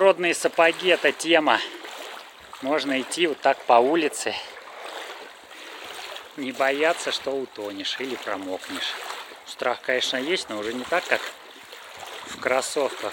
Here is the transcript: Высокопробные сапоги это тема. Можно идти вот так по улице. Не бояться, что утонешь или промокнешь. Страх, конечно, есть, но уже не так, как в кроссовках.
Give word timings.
Высокопробные 0.00 0.34
сапоги 0.34 0.88
это 0.88 1.12
тема. 1.12 1.60
Можно 2.62 3.02
идти 3.02 3.26
вот 3.26 3.38
так 3.40 3.58
по 3.64 3.74
улице. 3.74 4.34
Не 6.38 6.52
бояться, 6.52 7.12
что 7.12 7.32
утонешь 7.32 8.00
или 8.00 8.14
промокнешь. 8.14 8.94
Страх, 9.44 9.82
конечно, 9.82 10.16
есть, 10.16 10.48
но 10.48 10.56
уже 10.58 10.72
не 10.72 10.84
так, 10.84 11.04
как 11.04 11.20
в 12.28 12.40
кроссовках. 12.40 13.12